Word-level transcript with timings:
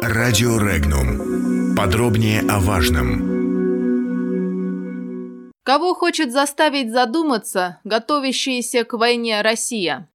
Радио 0.00 0.58
Регнум. 0.58 1.74
Подробнее 1.76 2.40
о 2.48 2.60
важном. 2.60 3.32
Кого 5.64 5.94
хочет 5.94 6.32
заставить 6.32 6.92
задуматься 6.92 7.78
готовящаяся 7.84 8.84
к 8.84 8.94
войне 8.94 9.40
Россия? 9.42 10.08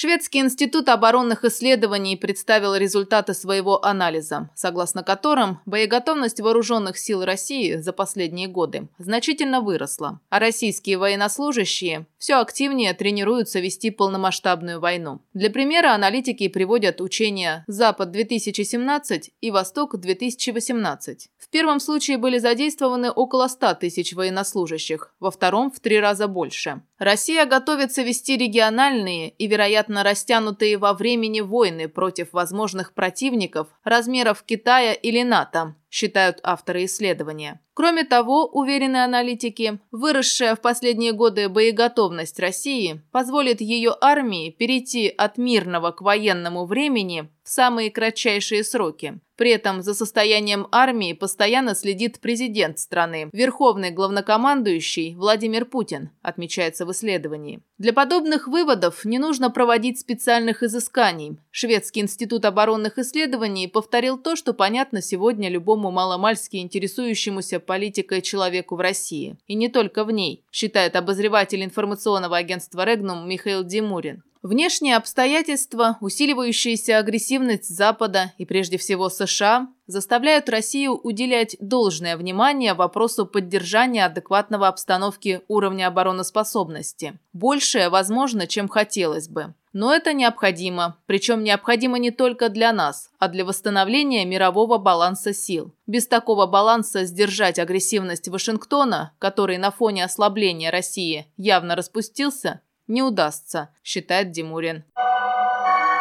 Шведский 0.00 0.38
институт 0.38 0.88
оборонных 0.90 1.42
исследований 1.42 2.16
представил 2.16 2.76
результаты 2.76 3.34
своего 3.34 3.84
анализа, 3.84 4.48
согласно 4.54 5.02
которым 5.02 5.58
боеготовность 5.66 6.40
вооруженных 6.40 6.96
сил 6.96 7.24
России 7.24 7.74
за 7.78 7.92
последние 7.92 8.46
годы 8.46 8.86
значительно 8.98 9.60
выросла, 9.60 10.20
а 10.28 10.38
российские 10.38 10.98
военнослужащие 10.98 12.06
все 12.16 12.36
активнее 12.36 12.94
тренируются 12.94 13.58
вести 13.58 13.90
полномасштабную 13.90 14.78
войну. 14.78 15.20
Для 15.34 15.50
примера 15.50 15.92
аналитики 15.94 16.46
приводят 16.46 17.00
учения 17.00 17.64
«Запад-2017» 17.66 19.30
и 19.40 19.50
«Восток-2018». 19.50 21.16
В 21.38 21.48
первом 21.50 21.80
случае 21.80 22.18
были 22.18 22.38
задействованы 22.38 23.10
около 23.10 23.48
100 23.48 23.74
тысяч 23.74 24.12
военнослужащих, 24.12 25.12
во 25.18 25.32
втором– 25.32 25.70
в 25.74 25.80
три 25.80 25.98
раза 25.98 26.28
больше. 26.28 26.82
Россия 26.98 27.46
готовится 27.46 28.02
вести 28.02 28.36
региональные 28.36 29.30
и, 29.30 29.46
вероятно, 29.46 29.87
растянутые 29.88 30.78
во 30.78 30.92
времени 30.92 31.40
войны 31.40 31.88
против 31.88 32.32
возможных 32.32 32.92
противников 32.92 33.68
размеров 33.84 34.42
Китая 34.42 34.92
или 34.92 35.22
НАТО, 35.22 35.74
считают 35.90 36.40
авторы 36.42 36.84
исследования. 36.84 37.60
Кроме 37.78 38.02
того, 38.02 38.46
уверены 38.46 39.04
аналитики, 39.04 39.78
выросшая 39.92 40.56
в 40.56 40.60
последние 40.60 41.12
годы 41.12 41.48
боеготовность 41.48 42.40
России 42.40 43.02
позволит 43.12 43.60
ее 43.60 43.94
армии 44.00 44.50
перейти 44.50 45.06
от 45.08 45.38
мирного 45.38 45.92
к 45.92 46.00
военному 46.00 46.66
времени 46.66 47.28
в 47.44 47.48
самые 47.48 47.92
кратчайшие 47.92 48.64
сроки. 48.64 49.20
При 49.36 49.52
этом 49.52 49.82
за 49.82 49.94
состоянием 49.94 50.66
армии 50.72 51.12
постоянно 51.12 51.76
следит 51.76 52.18
президент 52.18 52.80
страны, 52.80 53.30
верховный 53.32 53.92
главнокомандующий 53.92 55.14
Владимир 55.14 55.64
Путин, 55.64 56.10
отмечается 56.22 56.84
в 56.84 56.90
исследовании. 56.90 57.60
Для 57.78 57.92
подобных 57.92 58.48
выводов 58.48 59.04
не 59.04 59.20
нужно 59.20 59.50
проводить 59.50 60.00
специальных 60.00 60.64
изысканий. 60.64 61.38
Шведский 61.52 62.00
институт 62.00 62.44
оборонных 62.44 62.98
исследований 62.98 63.68
повторил 63.68 64.18
то, 64.18 64.34
что 64.34 64.52
понятно 64.52 65.00
сегодня 65.00 65.48
любому 65.48 65.77
маломальски 65.78 66.56
интересующемуся 66.56 67.60
политикой 67.60 68.22
человеку 68.22 68.76
в 68.76 68.80
России. 68.80 69.38
И 69.46 69.54
не 69.54 69.68
только 69.68 70.04
в 70.04 70.10
ней, 70.10 70.44
считает 70.52 70.96
обозреватель 70.96 71.64
информационного 71.64 72.36
агентства 72.36 72.84
«Регнум» 72.84 73.28
Михаил 73.28 73.64
Димурин. 73.64 74.22
Внешние 74.42 74.96
обстоятельства, 74.96 75.98
усиливающаяся 76.00 76.98
агрессивность 76.98 77.68
Запада 77.68 78.32
и 78.38 78.44
прежде 78.44 78.78
всего 78.78 79.08
США 79.08 79.68
заставляют 79.88 80.48
Россию 80.48 80.94
уделять 80.94 81.56
должное 81.60 82.16
внимание 82.16 82.74
вопросу 82.74 83.26
поддержания 83.26 84.04
адекватного 84.06 84.68
обстановки 84.68 85.40
уровня 85.48 85.88
обороноспособности. 85.88 87.18
Большее 87.32 87.88
возможно, 87.88 88.46
чем 88.46 88.68
хотелось 88.68 89.28
бы. 89.28 89.54
Но 89.72 89.94
это 89.94 90.12
необходимо, 90.12 90.96
причем 91.06 91.44
необходимо 91.44 91.98
не 91.98 92.10
только 92.10 92.48
для 92.48 92.72
нас, 92.72 93.10
а 93.18 93.28
для 93.28 93.44
восстановления 93.44 94.24
мирового 94.24 94.78
баланса 94.78 95.34
сил. 95.34 95.74
Без 95.86 96.06
такого 96.06 96.46
баланса 96.46 97.04
сдержать 97.04 97.58
агрессивность 97.58 98.28
Вашингтона, 98.28 99.12
который 99.18 99.58
на 99.58 99.70
фоне 99.70 100.04
ослабления 100.04 100.70
России 100.70 101.26
явно 101.36 101.76
распустился, 101.76 102.60
не 102.88 103.02
удастся, 103.02 103.70
считает 103.84 104.32
Димурин. 104.32 104.84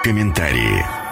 Комментарии. 0.03 1.06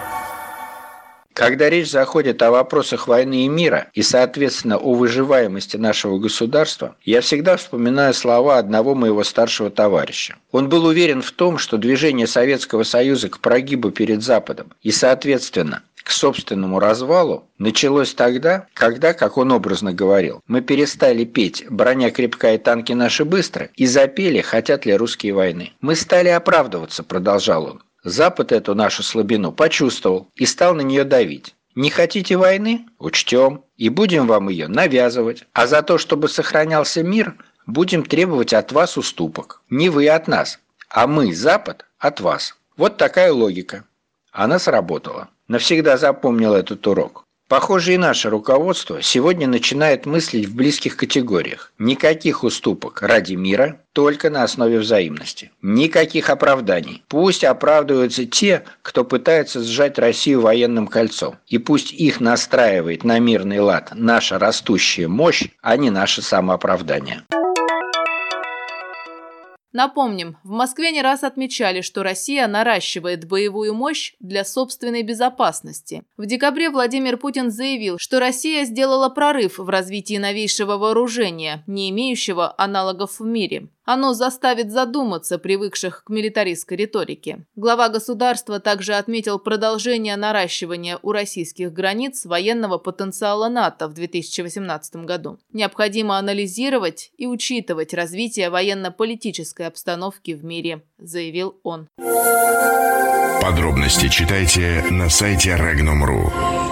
Когда 1.36 1.68
речь 1.68 1.90
заходит 1.90 2.40
о 2.40 2.50
вопросах 2.50 3.08
войны 3.08 3.44
и 3.44 3.48
мира 3.48 3.88
и, 3.92 4.00
соответственно, 4.00 4.78
о 4.78 4.94
выживаемости 4.94 5.76
нашего 5.76 6.16
государства, 6.18 6.96
я 7.04 7.20
всегда 7.20 7.58
вспоминаю 7.58 8.14
слова 8.14 8.56
одного 8.56 8.94
моего 8.94 9.22
старшего 9.22 9.68
товарища. 9.68 10.36
Он 10.50 10.70
был 10.70 10.86
уверен 10.86 11.20
в 11.20 11.32
том, 11.32 11.58
что 11.58 11.76
движение 11.76 12.26
Советского 12.26 12.84
Союза 12.84 13.28
к 13.28 13.40
прогибу 13.40 13.90
перед 13.90 14.22
Западом 14.22 14.72
и, 14.80 14.90
соответственно, 14.90 15.82
к 16.02 16.10
собственному 16.10 16.80
развалу 16.80 17.46
началось 17.58 18.14
тогда, 18.14 18.66
когда, 18.72 19.12
как 19.12 19.36
он 19.36 19.52
образно 19.52 19.92
говорил, 19.92 20.40
мы 20.46 20.62
перестали 20.62 21.26
петь 21.26 21.66
«Броня 21.68 22.10
крепкая 22.12 22.56
танки 22.56 22.94
наши 22.94 23.26
быстры» 23.26 23.68
и 23.76 23.84
запели 23.84 24.40
«Хотят 24.40 24.86
ли 24.86 24.96
русские 24.96 25.34
войны». 25.34 25.74
Мы 25.82 25.96
стали 25.96 26.30
оправдываться, 26.30 27.02
продолжал 27.02 27.66
он. 27.66 27.82
Запад 28.06 28.52
эту 28.52 28.76
нашу 28.76 29.02
слабину 29.02 29.50
почувствовал 29.50 30.28
и 30.36 30.46
стал 30.46 30.76
на 30.76 30.82
нее 30.82 31.02
давить. 31.02 31.56
Не 31.74 31.90
хотите 31.90 32.36
войны? 32.36 32.86
Учтем. 33.00 33.64
И 33.76 33.88
будем 33.88 34.28
вам 34.28 34.48
ее 34.48 34.68
навязывать. 34.68 35.42
А 35.52 35.66
за 35.66 35.82
то, 35.82 35.98
чтобы 35.98 36.28
сохранялся 36.28 37.02
мир, 37.02 37.34
будем 37.66 38.04
требовать 38.04 38.52
от 38.52 38.70
вас 38.70 38.96
уступок. 38.96 39.60
Не 39.70 39.88
вы 39.88 40.08
от 40.08 40.28
нас, 40.28 40.60
а 40.88 41.08
мы, 41.08 41.34
Запад, 41.34 41.84
от 41.98 42.20
вас. 42.20 42.54
Вот 42.76 42.96
такая 42.96 43.32
логика. 43.32 43.82
Она 44.30 44.60
сработала. 44.60 45.28
Навсегда 45.48 45.96
запомнил 45.96 46.54
этот 46.54 46.86
урок. 46.86 47.25
Похоже, 47.48 47.94
и 47.94 47.96
наше 47.96 48.28
руководство 48.28 49.00
сегодня 49.02 49.46
начинает 49.46 50.04
мыслить 50.04 50.46
в 50.46 50.56
близких 50.56 50.96
категориях. 50.96 51.72
Никаких 51.78 52.42
уступок 52.42 53.02
ради 53.02 53.34
мира, 53.34 53.80
только 53.92 54.30
на 54.30 54.42
основе 54.42 54.80
взаимности. 54.80 55.52
Никаких 55.62 56.28
оправданий. 56.28 57.04
Пусть 57.06 57.44
оправдываются 57.44 58.26
те, 58.26 58.64
кто 58.82 59.04
пытается 59.04 59.62
сжать 59.62 59.96
Россию 59.98 60.40
военным 60.40 60.88
кольцом. 60.88 61.36
И 61.46 61.58
пусть 61.58 61.92
их 61.92 62.20
настраивает 62.20 63.04
на 63.04 63.20
мирный 63.20 63.60
лад 63.60 63.92
наша 63.94 64.40
растущая 64.40 65.06
мощь, 65.06 65.44
а 65.62 65.76
не 65.76 65.90
наше 65.90 66.22
самооправдание. 66.22 67.22
Напомним, 69.76 70.38
в 70.42 70.52
Москве 70.52 70.90
не 70.90 71.02
раз 71.02 71.22
отмечали, 71.22 71.82
что 71.82 72.02
Россия 72.02 72.46
наращивает 72.46 73.28
боевую 73.28 73.74
мощь 73.74 74.14
для 74.20 74.42
собственной 74.42 75.02
безопасности. 75.02 76.02
В 76.16 76.24
декабре 76.24 76.70
Владимир 76.70 77.18
Путин 77.18 77.50
заявил, 77.50 77.98
что 77.98 78.18
Россия 78.18 78.64
сделала 78.64 79.10
прорыв 79.10 79.58
в 79.58 79.68
развитии 79.68 80.16
новейшего 80.16 80.78
вооружения, 80.78 81.62
не 81.66 81.90
имеющего 81.90 82.54
аналогов 82.56 83.20
в 83.20 83.26
мире. 83.26 83.68
Оно 83.86 84.14
заставит 84.14 84.72
задуматься 84.72 85.38
привыкших 85.38 86.02
к 86.04 86.10
милитаристской 86.10 86.76
риторике. 86.76 87.46
Глава 87.54 87.88
государства 87.88 88.58
также 88.58 88.94
отметил 88.94 89.38
продолжение 89.38 90.16
наращивания 90.16 90.98
у 91.02 91.12
российских 91.12 91.72
границ 91.72 92.26
военного 92.26 92.78
потенциала 92.78 93.48
НАТО 93.48 93.86
в 93.86 93.94
2018 93.94 94.96
году. 94.96 95.38
Необходимо 95.52 96.18
анализировать 96.18 97.12
и 97.16 97.28
учитывать 97.28 97.94
развитие 97.94 98.50
военно-политической 98.50 99.68
обстановки 99.68 100.32
в 100.32 100.44
мире, 100.44 100.82
заявил 100.98 101.56
он. 101.62 101.86
Подробности 103.40 104.08
читайте 104.08 104.84
на 104.90 105.08
сайте 105.08 105.50
Regnum.ru. 105.50 106.65